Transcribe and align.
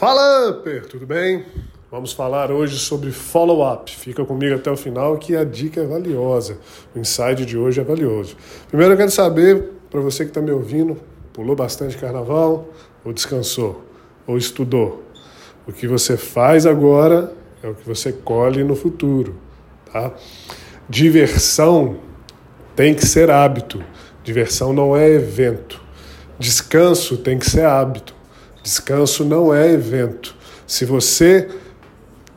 Fala, 0.00 0.48
Upper, 0.48 0.86
tudo 0.86 1.04
bem? 1.04 1.44
Vamos 1.90 2.14
falar 2.14 2.50
hoje 2.50 2.78
sobre 2.78 3.12
follow-up. 3.12 3.94
Fica 3.94 4.24
comigo 4.24 4.54
até 4.54 4.70
o 4.70 4.76
final 4.76 5.18
que 5.18 5.36
a 5.36 5.44
dica 5.44 5.82
é 5.82 5.86
valiosa. 5.86 6.56
O 6.96 6.98
insight 6.98 7.44
de 7.44 7.58
hoje 7.58 7.82
é 7.82 7.84
valioso. 7.84 8.34
Primeiro 8.68 8.94
eu 8.94 8.96
quero 8.96 9.10
saber, 9.10 9.62
para 9.90 10.00
você 10.00 10.24
que 10.24 10.30
está 10.30 10.40
me 10.40 10.52
ouvindo, 10.52 10.96
pulou 11.34 11.54
bastante 11.54 11.98
carnaval 11.98 12.70
ou 13.04 13.12
descansou? 13.12 13.84
Ou 14.26 14.38
estudou? 14.38 15.04
O 15.68 15.72
que 15.72 15.86
você 15.86 16.16
faz 16.16 16.64
agora 16.64 17.34
é 17.62 17.68
o 17.68 17.74
que 17.74 17.86
você 17.86 18.10
colhe 18.10 18.64
no 18.64 18.74
futuro. 18.74 19.36
Tá? 19.92 20.14
Diversão 20.88 21.98
tem 22.74 22.94
que 22.94 23.06
ser 23.06 23.30
hábito. 23.30 23.84
Diversão 24.24 24.72
não 24.72 24.96
é 24.96 25.10
evento. 25.10 25.78
Descanso 26.38 27.18
tem 27.18 27.38
que 27.38 27.44
ser 27.44 27.66
hábito. 27.66 28.18
Descanso 28.62 29.24
não 29.24 29.54
é 29.54 29.72
evento. 29.72 30.36
Se 30.66 30.84
você 30.84 31.48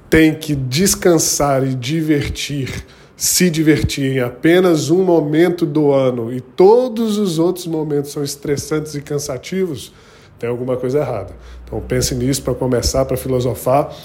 tem 0.09 0.35
que 0.35 0.55
descansar 0.55 1.63
e 1.63 1.73
divertir, 1.73 2.85
se 3.15 3.49
divertir 3.49 4.17
em 4.17 4.19
apenas 4.19 4.89
um 4.89 5.03
momento 5.03 5.65
do 5.65 5.91
ano 5.91 6.31
e 6.31 6.39
todos 6.39 7.17
os 7.17 7.39
outros 7.39 7.65
momentos 7.65 8.11
são 8.11 8.23
estressantes 8.23 8.95
e 8.95 9.01
cansativos, 9.01 9.93
tem 10.37 10.49
alguma 10.49 10.77
coisa 10.77 10.99
errada. 10.99 11.33
Então 11.63 11.79
pense 11.81 12.13
nisso 12.13 12.43
para 12.43 12.53
começar, 12.53 13.05
para 13.05 13.17
filosofar. 13.17 13.95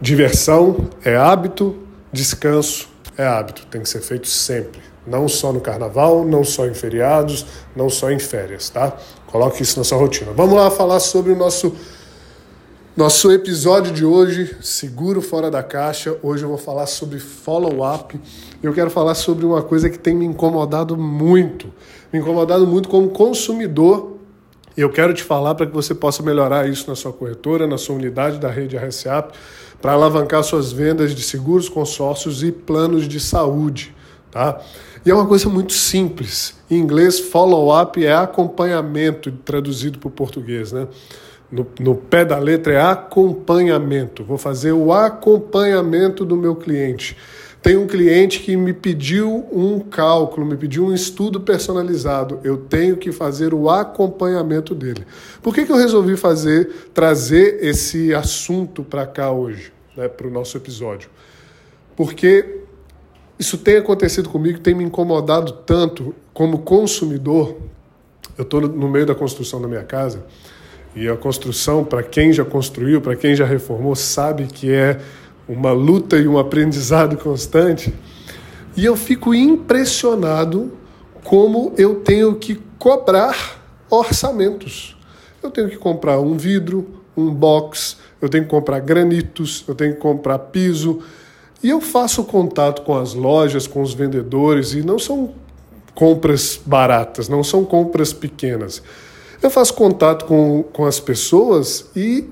Diversão 0.00 0.88
é 1.04 1.16
hábito, 1.16 1.76
descanso 2.12 2.88
é 3.16 3.26
hábito, 3.26 3.66
tem 3.66 3.82
que 3.82 3.88
ser 3.88 4.00
feito 4.00 4.28
sempre. 4.28 4.80
Não 5.06 5.26
só 5.26 5.52
no 5.52 5.60
carnaval, 5.60 6.24
não 6.24 6.44
só 6.44 6.66
em 6.66 6.74
feriados, 6.74 7.44
não 7.74 7.90
só 7.90 8.10
em 8.10 8.18
férias, 8.18 8.70
tá? 8.70 8.96
Coloque 9.32 9.62
isso 9.62 9.78
na 9.78 9.84
sua 9.84 9.96
rotina. 9.96 10.30
Vamos 10.32 10.54
lá 10.54 10.70
falar 10.70 11.00
sobre 11.00 11.32
o 11.32 11.36
nosso 11.36 11.74
nosso 12.94 13.32
episódio 13.32 13.90
de 13.90 14.04
hoje, 14.04 14.54
Seguro 14.60 15.22
Fora 15.22 15.50
da 15.50 15.62
Caixa. 15.62 16.14
Hoje 16.22 16.42
eu 16.44 16.50
vou 16.50 16.58
falar 16.58 16.84
sobre 16.84 17.18
follow-up. 17.18 18.20
Eu 18.62 18.74
quero 18.74 18.90
falar 18.90 19.14
sobre 19.14 19.46
uma 19.46 19.62
coisa 19.62 19.88
que 19.88 19.98
tem 19.98 20.14
me 20.14 20.26
incomodado 20.26 20.98
muito. 20.98 21.72
Me 22.12 22.18
incomodado 22.18 22.66
muito 22.66 22.90
como 22.90 23.08
consumidor. 23.08 24.18
Eu 24.76 24.90
quero 24.90 25.14
te 25.14 25.22
falar 25.22 25.54
para 25.54 25.64
que 25.64 25.72
você 25.72 25.94
possa 25.94 26.22
melhorar 26.22 26.68
isso 26.68 26.86
na 26.90 26.94
sua 26.94 27.14
corretora, 27.14 27.66
na 27.66 27.78
sua 27.78 27.96
unidade 27.96 28.38
da 28.38 28.50
rede 28.50 28.76
RSAP, 28.76 29.32
para 29.80 29.92
alavancar 29.92 30.44
suas 30.44 30.70
vendas 30.70 31.14
de 31.14 31.22
seguros, 31.22 31.70
consórcios 31.70 32.42
e 32.42 32.52
planos 32.52 33.08
de 33.08 33.18
saúde. 33.18 33.94
Tá? 34.32 34.58
E 35.04 35.10
é 35.10 35.14
uma 35.14 35.26
coisa 35.26 35.46
muito 35.50 35.74
simples. 35.74 36.56
Em 36.70 36.78
inglês, 36.78 37.20
follow-up 37.20 38.02
é 38.02 38.14
acompanhamento, 38.14 39.30
traduzido 39.30 39.98
para 39.98 40.08
o 40.08 40.10
português, 40.10 40.72
né? 40.72 40.88
No, 41.50 41.66
no, 41.78 41.94
pé 41.94 42.24
da 42.24 42.38
letra 42.38 42.72
é 42.72 42.80
acompanhamento. 42.80 44.24
Vou 44.24 44.38
fazer 44.38 44.72
o 44.72 44.90
acompanhamento 44.90 46.24
do 46.24 46.34
meu 46.34 46.56
cliente. 46.56 47.14
Tem 47.60 47.76
um 47.76 47.86
cliente 47.86 48.40
que 48.40 48.56
me 48.56 48.72
pediu 48.72 49.46
um 49.52 49.78
cálculo, 49.78 50.46
me 50.46 50.56
pediu 50.56 50.86
um 50.86 50.94
estudo 50.94 51.38
personalizado. 51.38 52.40
Eu 52.42 52.56
tenho 52.56 52.96
que 52.96 53.12
fazer 53.12 53.52
o 53.52 53.68
acompanhamento 53.68 54.74
dele. 54.74 55.04
Por 55.42 55.54
que, 55.54 55.66
que 55.66 55.70
eu 55.70 55.76
resolvi 55.76 56.16
fazer, 56.16 56.88
trazer 56.94 57.58
esse 57.62 58.14
assunto 58.14 58.82
para 58.82 59.06
cá 59.06 59.30
hoje, 59.30 59.74
né, 59.94 60.08
para 60.08 60.26
o 60.26 60.30
nosso 60.30 60.56
episódio? 60.56 61.10
Porque 61.94 62.61
isso 63.42 63.58
tem 63.58 63.76
acontecido 63.76 64.28
comigo, 64.28 64.60
tem 64.60 64.72
me 64.72 64.84
incomodado 64.84 65.50
tanto 65.66 66.14
como 66.32 66.58
consumidor. 66.58 67.56
Eu 68.38 68.44
estou 68.44 68.60
no 68.60 68.88
meio 68.88 69.04
da 69.04 69.16
construção 69.16 69.60
da 69.60 69.66
minha 69.66 69.82
casa 69.82 70.24
e 70.94 71.08
a 71.08 71.16
construção, 71.16 71.84
para 71.84 72.04
quem 72.04 72.32
já 72.32 72.44
construiu, 72.44 73.00
para 73.00 73.16
quem 73.16 73.34
já 73.34 73.44
reformou, 73.44 73.96
sabe 73.96 74.46
que 74.46 74.70
é 74.70 75.00
uma 75.48 75.72
luta 75.72 76.16
e 76.16 76.28
um 76.28 76.38
aprendizado 76.38 77.16
constante. 77.16 77.92
E 78.76 78.84
eu 78.84 78.94
fico 78.94 79.34
impressionado 79.34 80.72
como 81.24 81.74
eu 81.76 81.96
tenho 81.96 82.36
que 82.36 82.62
cobrar 82.78 83.60
orçamentos. 83.90 84.96
Eu 85.42 85.50
tenho 85.50 85.68
que 85.68 85.76
comprar 85.76 86.20
um 86.20 86.36
vidro, 86.36 87.02
um 87.16 87.28
box, 87.34 87.96
eu 88.20 88.28
tenho 88.28 88.44
que 88.44 88.50
comprar 88.50 88.78
granitos, 88.78 89.64
eu 89.66 89.74
tenho 89.74 89.94
que 89.94 90.00
comprar 90.00 90.38
piso. 90.38 91.00
E 91.62 91.70
eu 91.70 91.80
faço 91.80 92.24
contato 92.24 92.82
com 92.82 92.98
as 92.98 93.14
lojas, 93.14 93.66
com 93.66 93.82
os 93.82 93.94
vendedores, 93.94 94.72
e 94.72 94.82
não 94.82 94.98
são 94.98 95.34
compras 95.94 96.60
baratas, 96.64 97.28
não 97.28 97.44
são 97.44 97.64
compras 97.64 98.12
pequenas. 98.12 98.82
Eu 99.42 99.50
faço 99.50 99.74
contato 99.74 100.24
com, 100.24 100.62
com 100.62 100.84
as 100.84 100.98
pessoas 100.98 101.90
e 101.94 102.28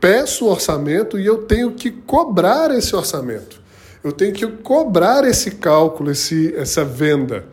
peço 0.00 0.46
orçamento 0.46 1.18
e 1.18 1.26
eu 1.26 1.38
tenho 1.38 1.72
que 1.72 1.90
cobrar 1.90 2.70
esse 2.70 2.94
orçamento. 2.94 3.60
Eu 4.02 4.12
tenho 4.12 4.32
que 4.32 4.46
cobrar 4.46 5.24
esse 5.24 5.52
cálculo, 5.52 6.12
esse, 6.12 6.54
essa 6.56 6.84
venda. 6.84 7.44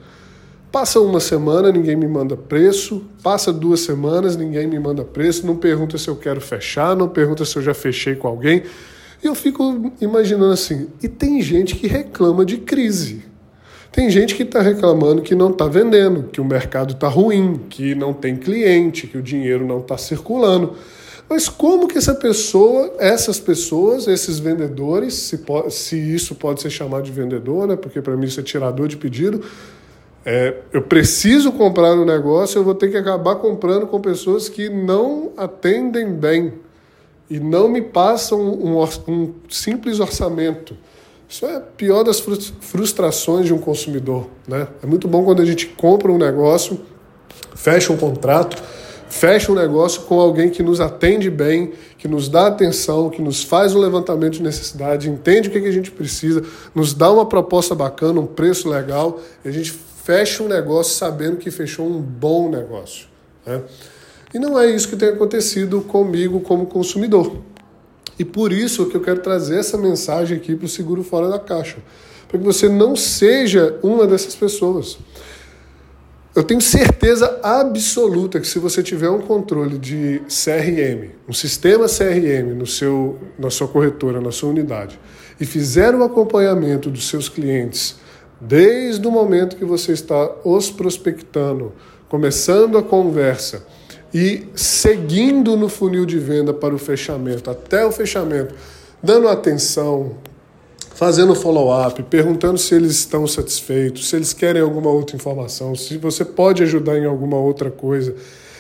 Passa 0.72 1.00
uma 1.00 1.20
semana, 1.20 1.72
ninguém 1.72 1.96
me 1.96 2.08
manda 2.08 2.38
preço. 2.38 3.04
Passa 3.24 3.52
duas 3.52 3.80
semanas, 3.80 4.36
ninguém 4.36 4.68
me 4.68 4.78
manda 4.78 5.04
preço. 5.04 5.48
Não 5.48 5.56
pergunta 5.56 5.98
se 5.98 6.08
eu 6.08 6.16
quero 6.16 6.40
fechar, 6.40 6.96
não 6.96 7.10
pergunta 7.10 7.44
se 7.44 7.56
eu 7.56 7.62
já 7.62 7.74
fechei 7.74 8.16
com 8.16 8.28
alguém. 8.28 8.64
E 9.24 9.28
eu 9.28 9.34
fico 9.34 9.92
imaginando 10.02 10.52
assim: 10.52 10.90
e 11.02 11.08
tem 11.08 11.42
gente 11.42 11.76
que 11.76 11.88
reclama 11.88 12.46
de 12.46 12.58
crise. 12.58 13.24
Tem 13.92 14.10
gente 14.10 14.36
que 14.36 14.44
está 14.44 14.60
reclamando 14.60 15.22
que 15.22 15.36
não 15.36 15.52
está 15.52 15.68
vendendo, 15.68 16.24
que 16.24 16.42
o 16.42 16.46
mercado 16.46 16.94
está 16.94 17.08
ruim, 17.08 17.62
que 17.70 17.94
não 17.94 18.12
tem 18.12 18.36
cliente, 18.36 19.06
que 19.06 19.18
o 19.18 19.22
dinheiro 19.22 19.66
não 19.66 19.80
está 19.80 19.98
circulando. 19.98 20.74
Mas 21.30 21.48
como 21.48 21.88
que 21.88 21.98
essa 21.98 22.16
pessoa, 22.16 22.92
essas 22.98 23.40
pessoas, 23.40 24.08
esses 24.08 24.40
vendedores, 24.40 25.14
se, 25.14 25.40
se 25.70 25.96
isso 25.96 26.36
pode 26.36 26.62
ser 26.62 26.72
chamado 26.72 27.04
de 27.04 27.12
vendedor, 27.12 27.68
né? 27.68 27.76
porque 27.76 28.02
para 28.02 28.18
mim 28.18 28.26
isso 28.26 28.40
é 28.40 28.44
tirador 28.44 28.88
de 28.88 28.98
pedido, 28.98 29.44
é, 30.26 30.56
eu 30.72 30.82
preciso 30.82 31.52
comprar 31.52 31.94
um 31.94 32.04
negócio, 32.04 32.58
eu 32.58 32.64
vou 32.64 32.76
ter 32.76 32.90
que 32.90 32.98
acabar 32.98 33.36
comprando 33.36 33.88
com 33.88 34.02
pessoas 34.02 34.50
que 34.50 34.70
não 34.70 35.32
atendem 35.38 36.14
bem 36.14 36.54
e 37.30 37.40
não 37.40 37.68
me 37.68 37.82
passam 37.82 38.40
um, 38.40 38.84
um 39.08 39.34
simples 39.50 40.00
orçamento. 40.00 40.76
Isso 41.28 41.46
é 41.46 41.56
a 41.56 41.62
pior 41.62 42.04
das 42.04 42.20
frustrações 42.20 43.46
de 43.46 43.54
um 43.54 43.58
consumidor. 43.58 44.28
Né? 44.48 44.68
É 44.84 44.86
muito 44.86 45.08
bom 45.08 45.24
quando 45.24 45.42
a 45.42 45.46
gente 45.46 45.66
compra 45.68 46.12
um 46.12 46.18
negócio, 46.18 46.80
fecha 47.56 47.92
um 47.92 47.98
contrato, 47.98 48.62
fecha 49.10 49.52
um 49.52 49.56
negócio 49.56 50.02
com 50.02 50.20
alguém 50.20 50.50
que 50.50 50.62
nos 50.62 50.80
atende 50.80 51.30
bem, 51.30 51.74
que 51.98 52.08
nos 52.08 52.28
dá 52.30 52.48
atenção, 52.48 53.10
que 53.10 53.22
nos 53.22 53.44
faz 53.44 53.74
um 53.74 53.80
levantamento 53.80 54.34
de 54.34 54.44
necessidade, 54.44 55.10
entende 55.10 55.50
o 55.50 55.52
que 55.52 55.58
a 55.60 55.72
gente 55.72 55.92
precisa, 55.92 56.44
nos 56.74 56.94
dá 56.94 57.12
uma 57.12 57.26
proposta 57.26 57.74
bacana, 57.74 58.20
um 58.20 58.26
preço 58.26 58.70
legal, 58.70 59.20
e 59.46 59.50
a 59.50 59.52
gente 59.52 59.72
fecha 60.04 60.44
um 60.44 60.48
negócio 60.48 60.94
sabendo 60.94 61.38
que 61.38 61.50
fechou 61.50 61.88
um 61.88 62.02
bom 62.02 62.50
negócio. 62.50 63.08
Né? 63.46 63.62
E 64.34 64.40
não 64.40 64.60
é 64.60 64.70
isso 64.70 64.90
que 64.90 64.96
tem 64.96 65.10
acontecido 65.10 65.82
comigo 65.82 66.40
como 66.40 66.66
consumidor. 66.66 67.38
E 68.18 68.26
por 68.26 68.52
isso 68.52 68.86
que 68.88 68.98
eu 68.98 69.02
quero 69.02 69.22
trazer 69.22 69.60
essa 69.60 69.78
mensagem 69.78 70.38
aqui 70.38 70.56
para 70.56 70.66
o 70.66 70.70
Seguro 70.70 71.04
Fora 71.04 71.30
da 71.30 71.40
Caixa, 71.40 71.78
para 72.28 72.38
que 72.38 72.44
você 72.44 72.68
não 72.68 72.96
seja 72.96 73.78
uma 73.84 74.08
dessas 74.08 74.36
pessoas. 74.36 74.98
Eu 76.36 76.44
tenho 76.44 76.62
certeza 76.62 77.40
absoluta 77.44 78.40
que 78.40 78.48
se 78.48 78.58
você 78.58 78.82
tiver 78.82 79.10
um 79.10 79.22
controle 79.22 79.78
de 79.78 80.20
CRM, 80.28 81.12
um 81.30 81.34
sistema 81.34 81.86
CRM 81.86 82.56
no 82.56 82.66
seu, 82.66 83.20
na 83.38 83.52
sua 83.52 83.68
corretora, 83.68 84.20
na 84.20 84.32
sua 84.32 84.50
unidade, 84.50 85.00
e 85.40 85.46
fizer 85.46 85.94
o 85.94 86.04
acompanhamento 86.04 86.90
dos 86.90 87.08
seus 87.08 87.30
clientes 87.30 87.98
desde 88.42 89.06
o 89.08 89.12
momento 89.12 89.56
que 89.56 89.64
você 89.64 89.92
está 89.92 90.32
os 90.44 90.72
prospectando, 90.72 91.72
começando 92.10 92.80
a 92.80 92.84
conversa, 92.84 93.66
e 94.14 94.48
seguindo 94.56 95.58
no 95.58 95.68
funil 95.68 96.06
de 96.06 96.20
venda 96.20 96.54
para 96.54 96.76
o 96.76 96.78
fechamento, 96.78 97.50
até 97.50 97.86
o 97.86 97.92
fechamento, 97.92 98.54
dando 99.02 99.28
atenção, 99.28 100.18
fazendo 100.94 101.34
follow-up, 101.34 102.02
perguntando 102.04 102.58
se 102.60 102.76
eles 102.76 102.92
estão 102.92 103.26
satisfeitos, 103.26 104.10
se 104.10 104.16
eles 104.16 104.32
querem 104.32 104.62
alguma 104.62 104.90
outra 104.90 105.16
informação, 105.16 105.76
se 105.76 105.98
você 105.98 106.24
pode 106.24 106.62
ajudar 106.62 106.98
em 106.98 107.06
alguma 107.06 107.38
outra 107.38 107.72
coisa. 107.72 108.16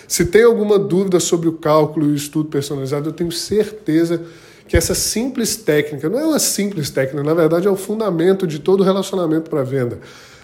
Se 0.07 0.25
tem 0.25 0.43
alguma 0.43 0.77
dúvida 0.77 1.19
sobre 1.19 1.47
o 1.47 1.53
cálculo 1.53 2.07
e 2.07 2.11
o 2.11 2.15
estudo 2.15 2.49
personalizado, 2.49 3.09
eu 3.09 3.13
tenho 3.13 3.31
certeza 3.31 4.21
que 4.67 4.75
essa 4.75 4.95
simples 4.95 5.55
técnica, 5.55 6.09
não 6.09 6.19
é 6.19 6.25
uma 6.25 6.39
simples 6.39 6.89
técnica, 6.89 7.23
na 7.23 7.33
verdade 7.33 7.67
é 7.67 7.71
o 7.71 7.75
fundamento 7.75 8.47
de 8.47 8.59
todo 8.59 8.83
relacionamento 8.83 9.49
para 9.49 9.63
venda. 9.63 9.99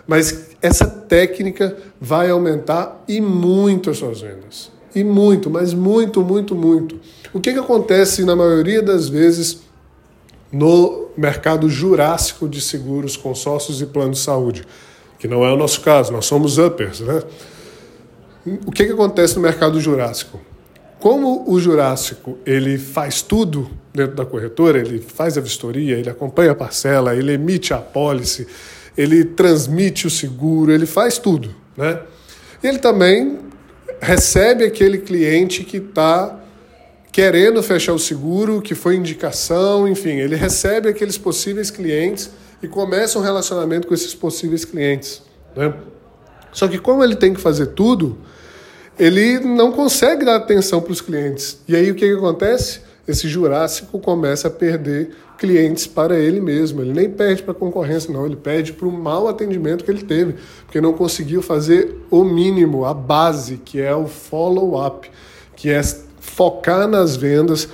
Mas 0.07 0.51
essa 0.61 0.85
técnica 0.87 1.75
vai 1.99 2.29
aumentar 2.29 3.03
e 3.07 3.19
muito 3.19 3.89
as 3.89 3.97
suas 3.97 4.21
vendas. 4.21 4.78
E 4.93 5.03
muito, 5.03 5.49
mas 5.49 5.73
muito, 5.73 6.21
muito, 6.21 6.55
muito. 6.55 6.99
O 7.33 7.39
que, 7.39 7.53
que 7.53 7.59
acontece 7.59 8.23
na 8.23 8.35
maioria 8.35 8.81
das 8.81 9.07
vezes 9.07 9.61
no 10.51 11.09
mercado 11.15 11.69
jurássico 11.69 12.47
de 12.47 12.59
seguros, 12.59 13.15
consórcios 13.15 13.81
e 13.81 13.85
planos 13.85 14.19
de 14.19 14.23
saúde? 14.23 14.63
Que 15.19 15.27
não 15.27 15.43
é 15.43 15.53
o 15.53 15.57
nosso 15.57 15.81
caso, 15.81 16.11
nós 16.11 16.25
somos 16.25 16.57
uppers, 16.57 17.01
né? 17.01 17.21
O 18.65 18.71
que, 18.71 18.85
que 18.85 18.93
acontece 18.93 19.35
no 19.35 19.41
mercado 19.41 19.79
jurássico? 19.79 20.39
Como 20.99 21.49
o 21.49 21.59
jurássico 21.59 22.37
ele 22.45 22.77
faz 22.77 23.21
tudo 23.21 23.69
dentro 23.93 24.15
da 24.15 24.25
corretora, 24.25 24.79
ele 24.79 24.99
faz 24.99 25.37
a 25.37 25.41
vistoria, 25.41 25.97
ele 25.97 26.09
acompanha 26.09 26.51
a 26.51 26.55
parcela, 26.55 27.15
ele 27.15 27.33
emite 27.33 27.73
a 27.73 27.77
apólice, 27.77 28.47
ele 28.97 29.23
transmite 29.23 30.07
o 30.07 30.09
seguro, 30.09 30.71
ele 30.71 30.85
faz 30.85 31.17
tudo, 31.17 31.53
né? 31.77 32.01
E 32.63 32.67
ele 32.67 32.79
também 32.79 33.48
recebe 34.01 34.63
aquele 34.63 34.99
cliente 34.99 35.63
que 35.63 35.77
está 35.77 36.39
querendo 37.11 37.61
fechar 37.63 37.93
o 37.93 37.99
seguro, 37.99 38.61
que 38.61 38.75
foi 38.75 38.95
indicação, 38.95 39.87
enfim, 39.87 40.19
ele 40.19 40.35
recebe 40.35 40.89
aqueles 40.89 41.17
possíveis 41.17 41.71
clientes 41.71 42.29
e 42.61 42.67
começa 42.67 43.17
um 43.17 43.21
relacionamento 43.21 43.87
com 43.87 43.93
esses 43.93 44.13
possíveis 44.13 44.63
clientes. 44.63 45.21
Né? 45.55 45.73
Só 46.51 46.67
que 46.67 46.77
como 46.77 47.03
ele 47.03 47.15
tem 47.15 47.33
que 47.33 47.41
fazer 47.41 47.67
tudo, 47.67 48.17
ele 48.97 49.39
não 49.39 49.71
consegue 49.71 50.25
dar 50.25 50.35
atenção 50.35 50.81
para 50.81 50.91
os 50.91 51.01
clientes. 51.01 51.59
E 51.67 51.75
aí 51.75 51.89
o 51.89 51.95
que, 51.95 52.07
que 52.07 52.13
acontece? 52.13 52.81
Esse 53.07 53.27
Jurássico 53.27 53.97
começa 53.99 54.49
a 54.49 54.51
perder 54.51 55.11
clientes 55.39 55.87
para 55.87 56.19
ele 56.19 56.41
mesmo. 56.41 56.81
Ele 56.81 56.93
nem 56.93 57.09
perde 57.09 57.41
para 57.41 57.53
a 57.53 57.55
concorrência, 57.55 58.13
não. 58.13 58.25
Ele 58.25 58.35
perde 58.35 58.73
para 58.73 58.87
o 58.87 58.91
mau 58.91 59.27
atendimento 59.27 59.83
que 59.83 59.89
ele 59.89 60.03
teve, 60.03 60.35
porque 60.65 60.81
não 60.81 60.93
conseguiu 60.93 61.41
fazer 61.41 61.95
o 62.11 62.23
mínimo, 62.23 62.85
a 62.85 62.93
base, 62.93 63.57
que 63.57 63.79
é 63.79 63.95
o 63.95 64.05
follow-up, 64.05 65.09
que 65.55 65.69
é 65.69 65.81
focar 66.19 66.87
nas 66.87 67.15
vendas, 67.15 67.67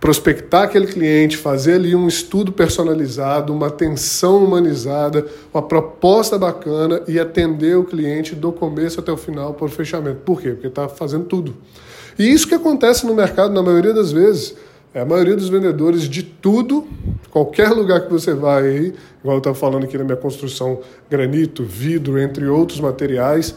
prospectar 0.00 0.64
aquele 0.64 0.88
cliente, 0.88 1.36
fazer 1.36 1.74
ali 1.74 1.94
um 1.94 2.08
estudo 2.08 2.50
personalizado, 2.50 3.52
uma 3.52 3.68
atenção 3.68 4.44
humanizada, 4.44 5.24
uma 5.54 5.62
proposta 5.62 6.36
bacana 6.36 7.02
e 7.06 7.20
atender 7.20 7.76
o 7.76 7.84
cliente 7.84 8.34
do 8.34 8.50
começo 8.50 8.98
até 8.98 9.12
o 9.12 9.16
final 9.16 9.54
para 9.54 9.66
o 9.66 9.68
fechamento. 9.68 10.20
Por 10.24 10.42
quê? 10.42 10.50
Porque 10.50 10.66
está 10.66 10.88
fazendo 10.88 11.26
tudo. 11.26 11.54
E 12.18 12.30
isso 12.30 12.48
que 12.48 12.54
acontece 12.54 13.06
no 13.06 13.14
mercado 13.14 13.54
na 13.54 13.62
maioria 13.62 13.94
das 13.94 14.10
vezes. 14.10 14.54
É 14.94 15.00
a 15.00 15.04
maioria 15.06 15.34
dos 15.34 15.48
vendedores 15.48 16.02
de 16.02 16.22
tudo, 16.22 16.86
qualquer 17.30 17.70
lugar 17.70 18.02
que 18.02 18.12
você 18.12 18.34
vai 18.34 18.62
aí, 18.68 18.94
igual 19.20 19.36
eu 19.36 19.38
estava 19.38 19.56
falando 19.56 19.84
aqui 19.84 19.96
na 19.96 20.04
minha 20.04 20.16
construção, 20.16 20.80
granito, 21.08 21.64
vidro, 21.64 22.18
entre 22.18 22.46
outros 22.46 22.78
materiais, 22.78 23.54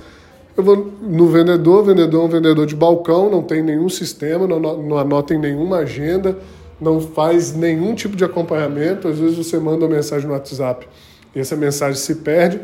eu 0.55 0.63
vou 0.63 0.93
no 1.01 1.27
vendedor, 1.27 1.83
vendedor 1.83 2.23
é 2.23 2.25
um 2.25 2.29
vendedor 2.29 2.65
de 2.65 2.75
balcão, 2.75 3.29
não 3.29 3.43
tem 3.43 3.61
nenhum 3.61 3.89
sistema, 3.89 4.47
não, 4.47 4.59
não 4.59 4.97
anota 4.97 5.33
em 5.33 5.37
nenhuma 5.37 5.79
agenda, 5.79 6.37
não 6.79 7.01
faz 7.01 7.53
nenhum 7.53 7.93
tipo 7.93 8.15
de 8.15 8.23
acompanhamento. 8.23 9.07
Às 9.07 9.19
vezes 9.19 9.37
você 9.37 9.59
manda 9.59 9.85
uma 9.85 9.93
mensagem 9.93 10.25
no 10.25 10.33
WhatsApp 10.33 10.87
e 11.35 11.39
essa 11.39 11.57
mensagem 11.57 11.95
se 11.95 12.15
perde, 12.15 12.61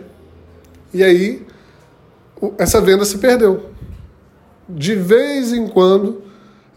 e 0.93 1.03
aí 1.03 1.45
essa 2.57 2.79
venda 2.79 3.03
se 3.03 3.17
perdeu. 3.17 3.65
De 4.69 4.95
vez 4.95 5.51
em 5.51 5.67
quando, 5.67 6.21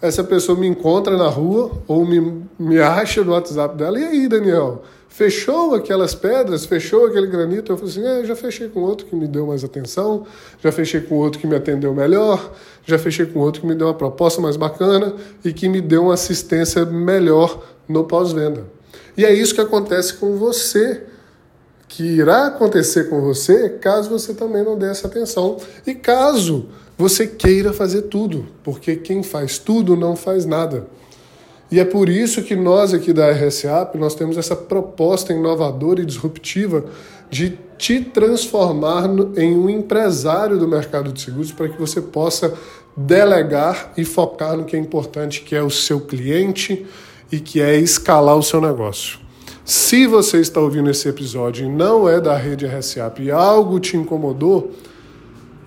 essa 0.05 0.23
pessoa 0.23 0.59
me 0.59 0.67
encontra 0.67 1.17
na 1.17 1.29
rua 1.29 1.71
ou 1.89 2.05
me, 2.05 2.45
me 2.59 2.79
acha 2.79 3.25
no 3.25 3.33
WhatsApp 3.33 3.75
dela. 3.75 3.99
E 3.99 4.05
aí, 4.05 4.29
Daniel? 4.29 4.83
Fechou 5.09 5.75
aquelas 5.75 6.15
pedras, 6.15 6.67
fechou 6.67 7.07
aquele 7.07 7.27
granito. 7.27 7.73
Eu 7.73 7.79
falei 7.79 7.91
assim: 7.91 8.07
é, 8.07 8.25
já 8.25 8.37
fechei 8.37 8.69
com 8.69 8.81
outro 8.81 9.07
que 9.07 9.17
me 9.17 9.27
deu 9.27 9.47
mais 9.47 9.65
atenção, 9.65 10.27
já 10.63 10.71
fechei 10.71 11.01
com 11.01 11.15
outro 11.15 11.41
que 11.41 11.47
me 11.47 11.57
atendeu 11.57 11.95
melhor, 11.95 12.53
já 12.85 12.99
fechei 12.99 13.25
com 13.25 13.39
outro 13.39 13.63
que 13.63 13.67
me 13.67 13.75
deu 13.75 13.87
uma 13.87 13.95
proposta 13.95 14.43
mais 14.43 14.57
bacana 14.57 15.15
e 15.43 15.55
que 15.55 15.69
me 15.71 15.81
deu 15.81 16.03
uma 16.03 16.15
assistência 16.15 16.85
melhor 16.85 17.65
no 17.89 18.05
pós-venda. 18.05 18.65
E 19.17 19.25
é 19.25 19.33
isso 19.33 19.55
que 19.55 19.61
acontece 19.61 20.15
com 20.15 20.37
você, 20.37 21.03
que 21.89 22.03
irá 22.03 22.49
acontecer 22.49 23.09
com 23.09 23.23
você 23.23 23.71
caso 23.71 24.11
você 24.11 24.35
também 24.35 24.65
não 24.65 24.77
dê 24.77 24.87
essa 24.87 25.07
atenção 25.07 25.57
e 25.87 25.95
caso 25.95 26.69
você 26.97 27.27
queira 27.27 27.73
fazer 27.73 28.03
tudo, 28.03 28.47
porque 28.63 28.97
quem 28.97 29.23
faz 29.23 29.59
tudo 29.59 29.97
não 29.97 30.15
faz 30.15 30.45
nada. 30.47 30.87
E 31.71 31.81
é 31.81 31.85
por 31.85 32.09
isso 32.09 32.43
que 32.43 32.55
nós 32.55 32.95
aqui 32.95 33.13
da 33.13 33.31
RSAP, 33.31 33.97
nós 33.97 34.15
temos 34.15 34.37
essa 34.37 34.55
proposta 34.55 35.33
inovadora 35.33 36.01
e 36.01 36.07
disruptiva 36.07 36.85
de 37.29 37.59
te 37.77 38.01
transformar 38.01 39.09
em 39.37 39.57
um 39.57 39.69
empresário 39.69 40.59
do 40.59 40.69
mercado 40.69 41.13
de 41.13 41.21
seguros 41.21 41.51
para 41.51 41.69
que 41.69 41.79
você 41.79 42.01
possa 42.01 42.55
delegar 42.97 43.93
e 43.97 44.05
focar 44.05 44.57
no 44.57 44.65
que 44.65 44.77
é 44.77 44.79
importante, 44.79 45.41
que 45.43 45.57
é 45.57 45.63
o 45.63 45.71
seu 45.71 46.01
cliente 46.01 46.87
e 47.33 47.41
que 47.41 47.61
é 47.61 47.77
escalar 47.77 48.37
o 48.37 48.43
seu 48.43 48.61
negócio. 48.61 49.19
Se 49.65 50.07
você 50.07 50.39
está 50.39 50.61
ouvindo 50.61 50.91
esse 50.91 51.09
episódio 51.09 51.67
e 51.67 51.69
não 51.69 52.09
é 52.09 52.21
da 52.21 52.37
rede 52.37 52.67
RSAP 52.67 53.21
e 53.21 53.31
algo 53.31 53.81
te 53.81 53.97
incomodou, 53.97 54.71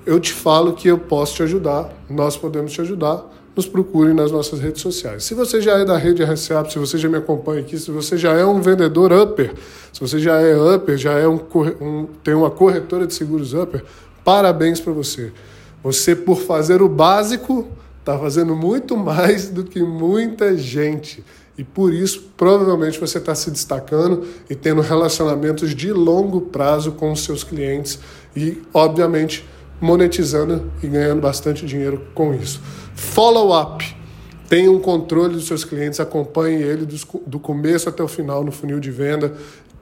eu 0.08 0.20
te 0.20 0.34
falo 0.34 0.74
que 0.74 0.88
eu 0.88 0.98
posso 0.98 1.36
te 1.36 1.44
ajudar, 1.44 1.94
nós 2.10 2.36
podemos 2.36 2.72
te 2.72 2.82
ajudar 2.82 3.30
nos 3.58 3.66
procure 3.66 4.14
nas 4.14 4.32
nossas 4.32 4.60
redes 4.60 4.84
sociais. 4.84 5.24
Se 5.24 5.34
você 5.34 5.60
já 5.60 5.80
é 5.80 5.84
da 5.84 5.98
rede 5.98 6.24
RCAP, 6.24 6.72
se 6.72 6.78
você 6.78 6.96
já 6.96 7.10
me 7.10 7.18
acompanha 7.18 7.62
aqui, 7.62 7.76
se 7.76 7.90
você 7.90 8.16
já 8.16 8.34
é 8.34 8.46
um 8.46 8.62
vendedor 8.62 9.12
upper, 9.12 9.52
se 9.92 10.00
você 10.00 10.20
já 10.20 10.40
é 10.40 10.56
upper, 10.56 10.96
já 10.96 11.14
é 11.14 11.28
um, 11.28 11.40
um 11.82 12.08
tem 12.24 12.36
uma 12.36 12.52
corretora 12.52 13.08
de 13.08 13.16
seguros 13.16 13.56
upper, 13.56 13.84
parabéns 14.24 14.80
para 14.80 14.94
você. 14.94 15.34
Você, 15.84 16.16
por 16.16 16.38
fazer 16.38 16.84
o 16.84 16.88
básico, 16.88 17.68
está 18.00 18.16
fazendo 18.20 18.56
muito 18.56 18.96
mais 18.96 19.50
do 19.50 19.64
que 19.64 19.82
muita 19.82 20.56
gente. 20.56 21.26
E 21.58 21.64
por 21.64 21.92
isso, 21.92 22.30
provavelmente, 22.38 23.00
você 23.00 23.18
está 23.18 23.34
se 23.34 23.50
destacando 23.50 24.24
e 24.48 24.54
tendo 24.54 24.82
relacionamentos 24.82 25.74
de 25.74 25.92
longo 25.92 26.42
prazo 26.42 26.92
com 26.92 27.12
os 27.12 27.24
seus 27.24 27.44
clientes 27.44 27.98
e, 28.36 28.62
obviamente, 28.72 29.44
monetizando 29.80 30.72
e 30.82 30.88
ganhando 30.88 31.22
bastante 31.22 31.66
dinheiro 31.66 32.08
com 32.14 32.34
isso. 32.34 32.62
Follow-up. 32.96 33.96
Tenha 34.50 34.72
um 34.72 34.80
controle 34.80 35.34
dos 35.34 35.46
seus 35.46 35.66
clientes, 35.66 36.00
acompanhe 36.00 36.62
ele 36.62 36.86
do, 36.86 36.96
do 37.26 37.40
começo 37.40 37.90
até 37.90 38.02
o 38.02 38.08
final 38.08 38.44
no 38.44 38.52
funil 38.52 38.80
de 38.80 38.90
venda. 38.90 39.34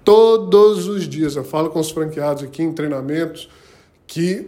Todos 0.03 0.87
os 0.87 1.07
dias, 1.07 1.35
eu 1.35 1.43
falo 1.43 1.69
com 1.69 1.79
os 1.79 1.91
franqueados 1.91 2.43
aqui 2.43 2.63
em 2.63 2.71
treinamentos, 2.73 3.47
que 4.07 4.47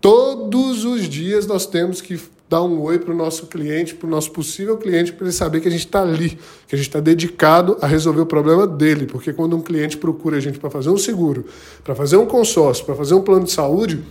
todos 0.00 0.84
os 0.84 1.08
dias 1.08 1.46
nós 1.46 1.66
temos 1.66 2.00
que 2.00 2.20
dar 2.48 2.62
um 2.62 2.80
oi 2.80 2.98
para 2.98 3.12
o 3.12 3.16
nosso 3.16 3.46
cliente, 3.46 3.94
para 3.94 4.06
o 4.06 4.10
nosso 4.10 4.30
possível 4.30 4.78
cliente, 4.78 5.12
para 5.12 5.26
ele 5.26 5.32
saber 5.32 5.60
que 5.60 5.68
a 5.68 5.70
gente 5.70 5.84
está 5.84 6.02
ali, 6.02 6.38
que 6.66 6.74
a 6.74 6.76
gente 6.76 6.88
está 6.88 7.00
dedicado 7.00 7.76
a 7.80 7.86
resolver 7.86 8.22
o 8.22 8.26
problema 8.26 8.66
dele. 8.66 9.06
Porque 9.06 9.32
quando 9.32 9.56
um 9.56 9.60
cliente 9.60 9.98
procura 9.98 10.38
a 10.38 10.40
gente 10.40 10.58
para 10.58 10.70
fazer 10.70 10.88
um 10.88 10.96
seguro, 10.96 11.44
para 11.84 11.94
fazer 11.94 12.16
um 12.16 12.26
consórcio, 12.26 12.84
para 12.86 12.94
fazer 12.94 13.14
um 13.14 13.20
plano 13.20 13.44
de 13.44 13.52
saúde, 13.52 14.02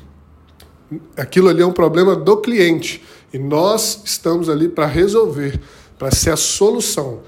aquilo 1.15 1.49
ali 1.49 1.61
é 1.61 1.65
um 1.65 1.73
problema 1.73 2.15
do 2.15 2.37
cliente. 2.37 3.03
E 3.33 3.37
nós 3.37 4.01
estamos 4.05 4.49
ali 4.49 4.69
para 4.69 4.85
resolver, 4.85 5.59
para 5.97 6.11
ser 6.11 6.31
a 6.31 6.37
solução. 6.37 7.21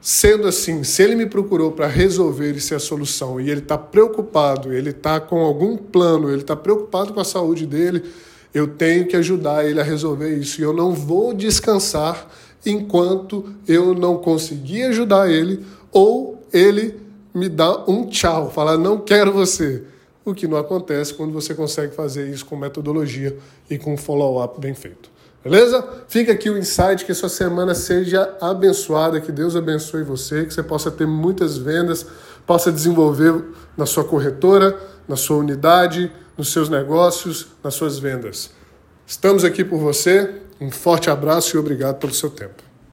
Sendo 0.00 0.46
assim, 0.46 0.84
se 0.84 1.02
ele 1.02 1.14
me 1.14 1.24
procurou 1.24 1.72
para 1.72 1.86
resolver 1.86 2.52
e 2.52 2.60
ser 2.60 2.74
a 2.74 2.78
solução 2.78 3.40
e 3.40 3.48
ele 3.48 3.60
está 3.60 3.78
preocupado, 3.78 4.70
ele 4.72 4.90
está 4.90 5.18
com 5.18 5.40
algum 5.40 5.78
plano, 5.78 6.30
ele 6.30 6.42
está 6.42 6.54
preocupado 6.54 7.14
com 7.14 7.20
a 7.20 7.24
saúde 7.24 7.66
dele, 7.66 8.04
eu 8.52 8.68
tenho 8.68 9.06
que 9.06 9.16
ajudar 9.16 9.64
ele 9.64 9.80
a 9.80 9.84
resolver 9.84 10.36
isso. 10.36 10.60
E 10.60 10.64
eu 10.64 10.74
não 10.74 10.92
vou 10.92 11.32
descansar 11.32 12.28
enquanto 12.66 13.46
eu 13.66 13.94
não 13.94 14.18
conseguir 14.18 14.84
ajudar 14.84 15.30
ele 15.30 15.64
ou 15.90 16.42
ele 16.52 17.00
me 17.34 17.48
dá 17.48 17.84
um 17.88 18.06
tchau, 18.06 18.50
falar 18.50 18.76
não 18.76 18.98
quero 18.98 19.32
você. 19.32 19.84
O 20.24 20.34
que 20.34 20.48
não 20.48 20.56
acontece 20.56 21.12
quando 21.12 21.32
você 21.32 21.54
consegue 21.54 21.94
fazer 21.94 22.28
isso 22.28 22.46
com 22.46 22.56
metodologia 22.56 23.36
e 23.68 23.76
com 23.76 23.96
follow-up 23.96 24.58
bem 24.60 24.74
feito. 24.74 25.10
Beleza? 25.44 25.86
Fica 26.08 26.32
aqui 26.32 26.48
o 26.48 26.56
insight, 26.56 27.04
que 27.04 27.12
sua 27.12 27.28
semana 27.28 27.74
seja 27.74 28.34
abençoada, 28.40 29.20
que 29.20 29.30
Deus 29.30 29.54
abençoe 29.54 30.02
você, 30.02 30.46
que 30.46 30.54
você 30.54 30.62
possa 30.62 30.90
ter 30.90 31.06
muitas 31.06 31.58
vendas, 31.58 32.06
possa 32.46 32.72
desenvolver 32.72 33.44
na 33.76 33.84
sua 33.84 34.04
corretora, 34.04 34.78
na 35.06 35.16
sua 35.16 35.36
unidade, 35.36 36.10
nos 36.36 36.50
seus 36.50 36.70
negócios, 36.70 37.48
nas 37.62 37.74
suas 37.74 37.98
vendas. 37.98 38.50
Estamos 39.06 39.44
aqui 39.44 39.62
por 39.62 39.78
você. 39.78 40.40
Um 40.58 40.70
forte 40.70 41.10
abraço 41.10 41.54
e 41.54 41.60
obrigado 41.60 41.98
pelo 41.98 42.14
seu 42.14 42.30
tempo. 42.30 42.73